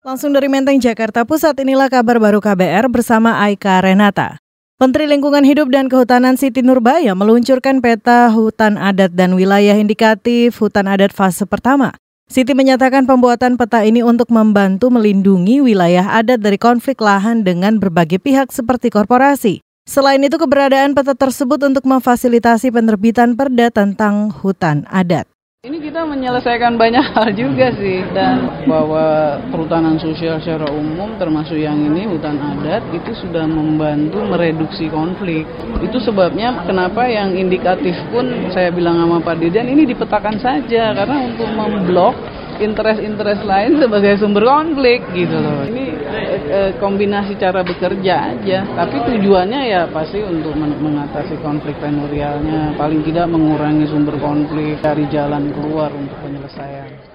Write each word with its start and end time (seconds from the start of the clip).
Langsung 0.00 0.32
dari 0.32 0.48
Menteng, 0.48 0.80
Jakarta 0.80 1.28
Pusat, 1.28 1.60
inilah 1.60 1.92
kabar 1.92 2.16
baru 2.16 2.40
KBR 2.40 2.88
bersama 2.88 3.36
Aika 3.44 3.84
Renata. 3.84 4.40
Menteri 4.80 5.04
Lingkungan 5.04 5.44
Hidup 5.44 5.68
dan 5.68 5.92
Kehutanan 5.92 6.40
Siti 6.40 6.64
Nurbaya 6.64 7.12
meluncurkan 7.12 7.84
peta 7.84 8.32
hutan 8.32 8.80
adat 8.80 9.12
dan 9.12 9.36
wilayah 9.36 9.76
indikatif 9.76 10.56
hutan 10.56 10.88
adat 10.88 11.12
fase 11.12 11.44
pertama. 11.44 11.92
Siti 12.32 12.56
menyatakan 12.56 13.04
pembuatan 13.04 13.60
peta 13.60 13.84
ini 13.84 14.00
untuk 14.00 14.32
membantu 14.32 14.88
melindungi 14.88 15.60
wilayah 15.60 16.16
adat 16.16 16.40
dari 16.40 16.56
konflik 16.56 16.96
lahan 16.96 17.44
dengan 17.44 17.76
berbagai 17.76 18.24
pihak 18.24 18.48
seperti 18.56 18.88
korporasi. 18.88 19.60
Selain 19.84 20.24
itu, 20.24 20.40
keberadaan 20.40 20.96
peta 20.96 21.12
tersebut 21.12 21.60
untuk 21.60 21.84
memfasilitasi 21.84 22.72
penerbitan 22.72 23.36
perda 23.36 23.68
tentang 23.68 24.32
hutan 24.32 24.88
adat. 24.88 25.28
Ini 25.60 25.76
kita 25.76 26.08
menyelesaikan 26.08 26.80
banyak 26.80 27.04
hal 27.12 27.36
juga 27.36 27.68
sih 27.76 28.00
dan 28.16 28.64
bahwa 28.64 29.36
perhutanan 29.52 30.00
sosial 30.00 30.40
secara 30.40 30.64
umum 30.72 31.20
termasuk 31.20 31.60
yang 31.60 31.76
ini 31.76 32.08
hutan 32.08 32.40
adat 32.40 32.80
itu 32.96 33.12
sudah 33.12 33.44
membantu 33.44 34.24
mereduksi 34.24 34.88
konflik. 34.88 35.44
Itu 35.84 36.00
sebabnya 36.00 36.64
kenapa 36.64 37.04
yang 37.12 37.36
indikatif 37.36 37.92
pun 38.08 38.48
saya 38.56 38.72
bilang 38.72 39.04
sama 39.04 39.20
Pak 39.20 39.36
Dirjen 39.36 39.68
ini 39.68 39.84
dipetakan 39.84 40.40
saja 40.40 40.96
karena 40.96 41.28
untuk 41.28 41.52
memblok 41.52 42.16
interest-interest 42.56 43.44
lain 43.44 43.84
sebagai 43.84 44.16
sumber 44.16 44.48
konflik 44.48 45.04
gitu 45.12 45.36
loh. 45.44 45.68
Ini 45.68 45.89
eh, 46.50 46.72
kombinasi 46.82 47.38
cara 47.38 47.62
bekerja 47.62 48.34
aja, 48.34 48.58
tapi 48.66 48.96
tujuannya 49.06 49.60
ya 49.70 49.82
pasti 49.88 50.18
untuk 50.20 50.52
mengatasi 50.58 51.38
konflik 51.38 51.78
primordialnya, 51.78 52.74
paling 52.74 53.06
tidak 53.06 53.30
mengurangi 53.30 53.86
sumber 53.86 54.18
konflik, 54.18 54.82
cari 54.82 55.06
jalan 55.08 55.54
keluar 55.54 55.94
untuk 55.94 56.18
penyelesaian. 56.20 57.09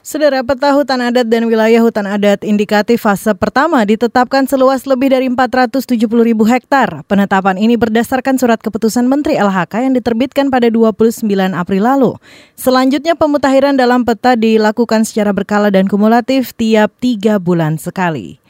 Saudara 0.00 0.40
peta 0.40 0.72
hutan 0.72 0.96
adat 0.96 1.28
dan 1.28 1.44
wilayah 1.44 1.84
hutan 1.84 2.08
adat 2.08 2.40
indikatif 2.40 3.04
fase 3.04 3.36
pertama 3.36 3.84
ditetapkan 3.84 4.48
seluas 4.48 4.88
lebih 4.88 5.12
dari 5.12 5.28
470 5.28 5.84
ribu 6.24 6.48
hektar. 6.48 7.04
Penetapan 7.04 7.60
ini 7.60 7.76
berdasarkan 7.76 8.40
surat 8.40 8.64
keputusan 8.64 9.04
Menteri 9.04 9.36
LHK 9.36 9.84
yang 9.84 9.92
diterbitkan 9.92 10.48
pada 10.48 10.72
29 10.72 11.28
April 11.52 11.82
lalu. 11.84 12.12
Selanjutnya 12.56 13.12
pemutakhiran 13.12 13.76
dalam 13.76 14.08
peta 14.08 14.40
dilakukan 14.40 15.04
secara 15.04 15.36
berkala 15.36 15.68
dan 15.68 15.84
kumulatif 15.84 16.56
tiap 16.56 16.96
tiga 16.96 17.36
bulan 17.36 17.76
sekali. 17.76 18.40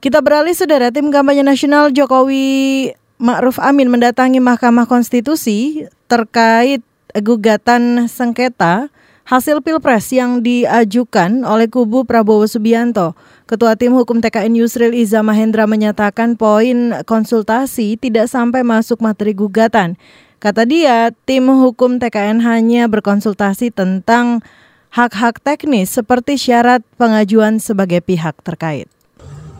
Kita 0.00 0.24
beralih 0.24 0.56
saudara 0.56 0.88
tim 0.88 1.12
kampanye 1.12 1.44
nasional 1.44 1.92
Jokowi 1.92 2.96
Ma'ruf 3.20 3.60
Amin 3.60 3.92
mendatangi 3.92 4.40
Mahkamah 4.40 4.88
Konstitusi 4.88 5.84
terkait 6.08 6.80
gugatan 7.12 8.08
sengketa 8.08 8.88
hasil 9.24 9.62
Pilpres 9.62 10.10
yang 10.10 10.42
diajukan 10.42 11.46
oleh 11.46 11.70
kubu 11.70 12.02
Prabowo 12.02 12.46
Subianto. 12.46 13.14
Ketua 13.46 13.76
Tim 13.76 13.94
Hukum 13.94 14.24
TKN 14.24 14.58
Yusril 14.58 14.96
Iza 14.96 15.20
Mahendra 15.20 15.68
menyatakan 15.68 16.40
poin 16.40 16.96
konsultasi 17.04 18.00
tidak 18.00 18.30
sampai 18.32 18.64
masuk 18.64 19.04
materi 19.04 19.36
gugatan. 19.36 20.00
Kata 20.42 20.66
dia, 20.66 21.14
tim 21.22 21.46
hukum 21.46 22.02
TKN 22.02 22.42
hanya 22.42 22.90
berkonsultasi 22.90 23.70
tentang 23.70 24.42
hak-hak 24.90 25.38
teknis 25.38 25.94
seperti 25.94 26.34
syarat 26.34 26.82
pengajuan 26.98 27.62
sebagai 27.62 28.02
pihak 28.02 28.42
terkait. 28.42 28.90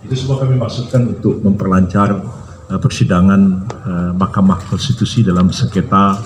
Itu 0.03 0.15
semua 0.19 0.43
kami 0.43 0.59
maksudkan 0.59 1.15
untuk 1.15 1.39
memperlancar 1.39 2.19
uh, 2.67 2.79
persidangan 2.83 3.63
uh, 3.63 4.11
Mahkamah 4.19 4.59
Konstitusi 4.67 5.23
dalam 5.23 5.55
sengketa 5.55 6.19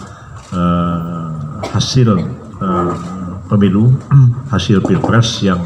uh, 0.57 1.61
hasil 1.77 2.17
uh, 2.57 3.16
pemilu 3.47 3.95
hasil 4.51 4.83
pilpres 4.83 5.43
yang 5.43 5.63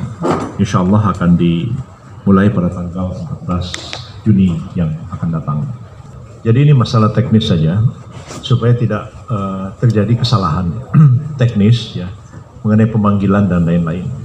insya 0.60 0.84
Allah 0.84 1.12
akan 1.16 1.36
dimulai 1.36 2.52
pada 2.52 2.68
tanggal 2.68 3.16
14 3.44 4.24
Juni 4.24 4.52
yang 4.76 4.92
akan 5.08 5.28
datang. 5.32 5.58
Jadi 6.44 6.68
ini 6.68 6.72
masalah 6.76 7.12
teknis 7.12 7.48
saja 7.48 7.80
supaya 8.44 8.76
tidak 8.76 9.08
uh, 9.28 9.72
terjadi 9.80 10.20
kesalahan 10.20 10.72
teknis 11.40 11.96
ya 11.96 12.08
mengenai 12.60 12.88
pemanggilan 12.88 13.48
dan 13.48 13.64
lain-lain. 13.64 14.19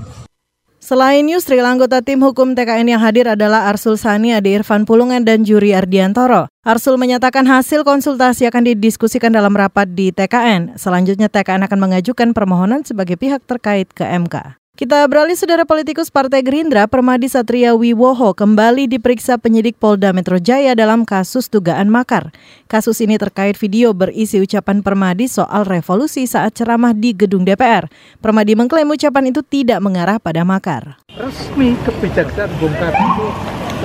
Selain 0.85 1.25
Yusril, 1.25 1.65
anggota 1.65 1.97
tim 2.05 2.21
hukum 2.21 2.53
TKN 2.53 2.93
yang 2.93 3.01
hadir 3.01 3.25
adalah 3.25 3.65
Arsul 3.73 3.97
Sani, 3.97 4.37
Ade 4.37 4.53
Irfan 4.53 4.85
Pulungan, 4.85 5.25
dan 5.25 5.41
Juri 5.41 5.73
Ardiantoro. 5.73 6.45
Arsul 6.61 7.01
menyatakan 7.01 7.41
hasil 7.49 7.81
konsultasi 7.81 8.45
akan 8.45 8.69
didiskusikan 8.69 9.33
dalam 9.33 9.57
rapat 9.57 9.89
di 9.97 10.13
TKN. 10.13 10.77
Selanjutnya 10.77 11.25
TKN 11.25 11.65
akan 11.65 11.79
mengajukan 11.89 12.37
permohonan 12.37 12.85
sebagai 12.85 13.17
pihak 13.17 13.41
terkait 13.49 13.89
ke 13.97 14.05
MK. 14.05 14.61
Kita 14.75 15.07
beralih 15.07 15.39
saudara 15.39 15.63
politikus 15.63 16.11
Partai 16.11 16.43
Gerindra, 16.43 16.83
Permadi 16.83 17.31
Satria 17.31 17.71
Wiwoho 17.79 18.35
kembali 18.35 18.91
diperiksa 18.91 19.39
penyidik 19.39 19.79
Polda 19.79 20.11
Metro 20.11 20.35
Jaya 20.35 20.75
dalam 20.75 21.07
kasus 21.07 21.47
dugaan 21.47 21.87
makar. 21.87 22.35
Kasus 22.67 22.99
ini 22.99 23.15
terkait 23.15 23.55
video 23.55 23.95
berisi 23.95 24.35
ucapan 24.43 24.83
Permadi 24.83 25.31
soal 25.31 25.63
revolusi 25.63 26.27
saat 26.27 26.59
ceramah 26.59 26.91
di 26.91 27.15
gedung 27.15 27.47
DPR. 27.47 27.87
Permadi 28.19 28.59
mengklaim 28.59 28.91
ucapan 28.91 29.31
itu 29.31 29.39
tidak 29.47 29.79
mengarah 29.79 30.19
pada 30.19 30.43
makar. 30.43 30.99
Resmi 31.15 31.79
kebijaksanaan 31.87 32.51
Bung 32.59 32.75
Karno 32.75 33.31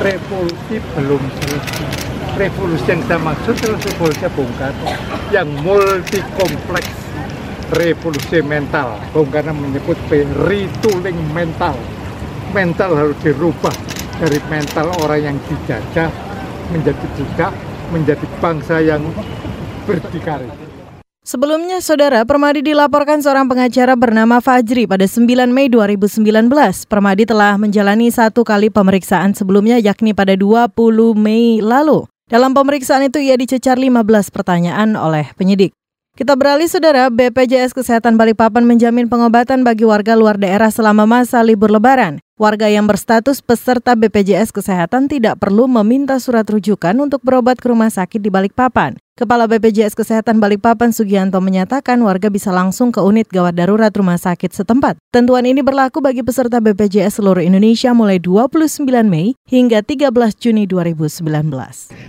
revolusi 0.02 0.82
belum 0.98 1.22
selesai. 1.38 1.86
Revolusi 2.34 2.90
yang 2.90 2.98
saya 3.06 3.22
maksud 3.22 3.54
adalah 3.62 3.78
revolusi 3.78 4.26
Bung 4.34 4.52
Karno 4.58 4.90
yang 5.30 5.46
multi 5.62 6.18
kompleks 6.34 6.99
revolusi 7.74 8.42
mental. 8.42 8.98
Bung 9.14 9.30
Karno 9.30 9.54
menyebut 9.54 9.96
retooling 10.46 11.18
mental. 11.30 11.74
Mental 12.50 12.90
harus 12.98 13.16
dirubah 13.22 13.74
dari 14.18 14.42
mental 14.50 14.90
orang 15.00 15.32
yang 15.32 15.36
dijajah 15.46 16.10
menjadi 16.74 17.06
budak, 17.14 17.52
menjadi 17.94 18.26
bangsa 18.42 18.76
yang 18.82 19.02
berdikari. 19.86 20.50
Sebelumnya, 21.20 21.78
Saudara 21.78 22.26
Permadi 22.26 22.64
dilaporkan 22.64 23.22
seorang 23.22 23.46
pengacara 23.46 23.94
bernama 23.94 24.42
Fajri 24.42 24.88
pada 24.90 25.06
9 25.06 25.52
Mei 25.52 25.70
2019. 25.70 26.26
Permadi 26.90 27.22
telah 27.22 27.54
menjalani 27.54 28.10
satu 28.10 28.42
kali 28.42 28.66
pemeriksaan 28.66 29.36
sebelumnya 29.36 29.78
yakni 29.78 30.10
pada 30.10 30.34
20 30.34 30.74
Mei 31.14 31.62
lalu. 31.62 32.08
Dalam 32.26 32.50
pemeriksaan 32.50 33.06
itu 33.06 33.22
ia 33.22 33.38
dicecar 33.38 33.78
15 33.78 34.30
pertanyaan 34.30 34.98
oleh 34.98 35.30
penyidik. 35.38 35.70
Kita 36.18 36.34
beralih 36.34 36.66
saudara, 36.66 37.06
BPJS 37.06 37.70
Kesehatan 37.70 38.18
Balikpapan 38.18 38.66
menjamin 38.66 39.06
pengobatan 39.06 39.62
bagi 39.62 39.86
warga 39.86 40.18
luar 40.18 40.34
daerah 40.42 40.66
selama 40.66 41.06
masa 41.06 41.38
libur 41.46 41.70
lebaran. 41.70 42.18
Warga 42.34 42.66
yang 42.66 42.88
berstatus 42.90 43.38
peserta 43.38 43.94
BPJS 43.94 44.50
Kesehatan 44.50 45.06
tidak 45.06 45.38
perlu 45.38 45.70
meminta 45.70 46.18
surat 46.18 46.48
rujukan 46.48 46.96
untuk 46.98 47.22
berobat 47.22 47.62
ke 47.62 47.70
rumah 47.70 47.92
sakit 47.92 48.18
di 48.18 48.26
Balikpapan. 48.32 48.98
Kepala 49.20 49.44
BPJS 49.44 49.92
Kesehatan 49.92 50.40
Balikpapan 50.40 50.96
Sugianto 50.96 51.36
menyatakan 51.44 52.00
warga 52.00 52.32
bisa 52.32 52.48
langsung 52.48 52.88
ke 52.88 53.04
unit 53.04 53.28
gawat 53.28 53.52
darurat 53.52 53.92
rumah 53.92 54.16
sakit 54.16 54.56
setempat. 54.56 54.96
Tentuan 55.12 55.44
ini 55.44 55.60
berlaku 55.60 56.00
bagi 56.00 56.24
peserta 56.24 56.56
BPJS 56.56 57.20
seluruh 57.20 57.44
Indonesia 57.44 57.92
mulai 57.92 58.16
29 58.16 58.80
Mei 59.04 59.36
hingga 59.44 59.84
13 59.84 60.08
Juni 60.40 60.64
2019. 60.64 61.28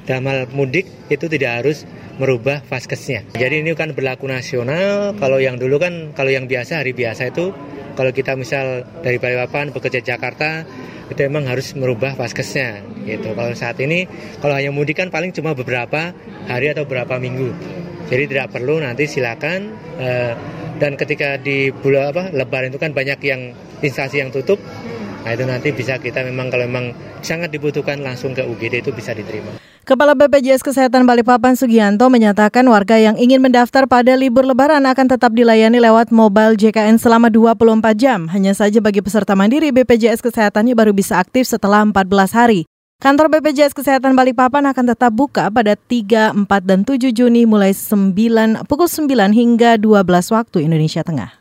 Dalam 0.07 0.23
hal 0.31 0.47
mudik 0.56 0.88
itu 1.11 1.28
tidak 1.28 1.51
harus 1.59 1.84
merubah 2.17 2.63
vaskesnya. 2.66 3.27
Jadi 3.35 3.63
ini 3.63 3.72
kan 3.77 3.95
berlaku 3.95 4.27
nasional. 4.27 5.16
Kalau 5.16 5.38
yang 5.39 5.55
dulu 5.55 5.79
kan 5.79 6.11
kalau 6.17 6.31
yang 6.33 6.49
biasa 6.49 6.83
hari 6.83 6.91
biasa 6.91 7.31
itu 7.31 7.53
kalau 7.95 8.11
kita 8.11 8.35
misal 8.39 8.88
dari 9.03 9.19
Balikpapan 9.19 9.72
bekerja 9.75 10.01
Jakarta 10.01 10.66
itu 11.11 11.19
memang 11.27 11.44
harus 11.47 11.75
merubah 11.75 12.16
vaskesnya 12.16 12.83
gitu. 13.03 13.35
Kalau 13.35 13.51
saat 13.55 13.77
ini 13.83 14.07
kalau 14.39 14.55
hanya 14.55 14.72
mudik 14.72 14.99
kan 14.99 15.11
paling 15.11 15.35
cuma 15.35 15.51
beberapa 15.51 16.16
hari 16.47 16.72
atau 16.72 16.88
beberapa 16.88 17.19
minggu. 17.19 17.51
Jadi 18.11 18.23
tidak 18.28 18.51
perlu 18.51 18.83
nanti 18.83 19.07
silakan 19.07 19.72
uh, 19.99 20.33
dan 20.81 20.97
ketika 20.97 21.38
di 21.38 21.72
bulan 21.72 22.11
apa 22.11 22.23
lebaran 22.33 22.73
itu 22.73 22.79
kan 22.81 22.91
banyak 22.91 23.19
yang 23.23 23.55
instansi 23.85 24.19
yang 24.19 24.33
tutup 24.33 24.59
Nah 25.21 25.31
itu 25.37 25.43
nanti 25.45 25.69
bisa 25.69 26.01
kita 26.01 26.25
memang 26.25 26.49
kalau 26.49 26.65
memang 26.65 26.97
sangat 27.22 27.53
dibutuhkan 27.53 28.01
langsung 28.01 28.34
ke 28.34 28.41
UGD 28.41 28.81
itu 28.81 28.91
bisa 28.93 29.13
diterima. 29.13 29.61
Kepala 29.81 30.13
BPJS 30.13 30.61
Kesehatan 30.61 31.09
Balikpapan 31.09 31.57
Sugianto 31.57 32.05
menyatakan 32.05 32.61
warga 32.69 33.01
yang 33.01 33.17
ingin 33.17 33.41
mendaftar 33.41 33.90
pada 33.90 34.13
libur 34.13 34.46
lebaran 34.46 34.85
akan 34.85 35.09
tetap 35.09 35.34
dilayani 35.34 35.81
lewat 35.81 36.13
mobile 36.13 36.53
JKN 36.53 37.01
selama 37.01 37.34
24 37.34 37.81
jam. 37.97 38.29
Hanya 38.29 38.53
saja 38.53 38.78
bagi 38.78 39.01
peserta 39.01 39.34
mandiri 39.34 39.73
BPJS 39.73 40.22
Kesehatannya 40.22 40.78
baru 40.78 40.93
bisa 40.93 41.17
aktif 41.17 41.49
setelah 41.49 41.81
14 41.81 41.97
hari. 42.37 42.69
Kantor 43.01 43.34
BPJS 43.34 43.73
Kesehatan 43.73 44.13
Balikpapan 44.13 44.69
akan 44.69 44.85
tetap 44.93 45.09
buka 45.09 45.49
pada 45.49 45.73
3, 45.73 46.37
4, 46.37 46.46
dan 46.61 46.85
7 46.85 47.09
Juni 47.09 47.49
mulai 47.49 47.73
9, 47.73 48.13
pukul 48.69 48.85
9 48.85 49.09
hingga 49.34 49.81
12 49.81 50.05
waktu 50.29 50.69
Indonesia 50.69 51.01
Tengah. 51.01 51.41